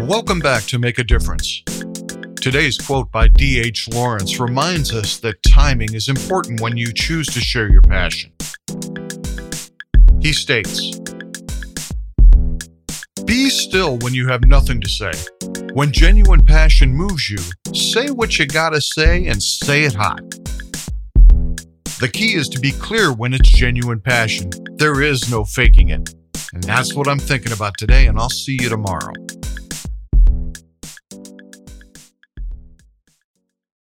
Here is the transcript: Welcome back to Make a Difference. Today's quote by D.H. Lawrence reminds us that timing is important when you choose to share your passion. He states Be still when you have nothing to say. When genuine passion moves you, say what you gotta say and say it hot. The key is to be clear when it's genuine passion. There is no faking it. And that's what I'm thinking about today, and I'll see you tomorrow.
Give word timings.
Welcome 0.00 0.38
back 0.38 0.64
to 0.64 0.78
Make 0.78 0.98
a 0.98 1.04
Difference. 1.04 1.62
Today's 2.40 2.78
quote 2.78 3.10
by 3.10 3.28
D.H. 3.28 3.90
Lawrence 3.92 4.40
reminds 4.40 4.94
us 4.94 5.18
that 5.18 5.42
timing 5.42 5.92
is 5.92 6.08
important 6.08 6.62
when 6.62 6.78
you 6.78 6.94
choose 6.94 7.26
to 7.26 7.40
share 7.40 7.70
your 7.70 7.82
passion. 7.82 8.32
He 10.20 10.32
states 10.32 10.98
Be 13.26 13.50
still 13.50 13.98
when 13.98 14.14
you 14.14 14.26
have 14.28 14.46
nothing 14.46 14.80
to 14.80 14.88
say. 14.88 15.12
When 15.74 15.92
genuine 15.92 16.42
passion 16.42 16.94
moves 16.94 17.28
you, 17.28 17.38
say 17.74 18.08
what 18.08 18.38
you 18.38 18.46
gotta 18.46 18.80
say 18.80 19.26
and 19.26 19.42
say 19.42 19.84
it 19.84 19.92
hot. 19.92 20.22
The 22.00 22.10
key 22.10 22.34
is 22.34 22.48
to 22.48 22.58
be 22.58 22.72
clear 22.72 23.12
when 23.12 23.34
it's 23.34 23.50
genuine 23.50 24.00
passion. 24.00 24.50
There 24.76 25.02
is 25.02 25.30
no 25.30 25.44
faking 25.44 25.90
it. 25.90 26.14
And 26.54 26.62
that's 26.64 26.94
what 26.94 27.08
I'm 27.08 27.18
thinking 27.18 27.52
about 27.52 27.76
today, 27.78 28.06
and 28.06 28.18
I'll 28.18 28.30
see 28.30 28.56
you 28.58 28.70
tomorrow. 28.70 29.12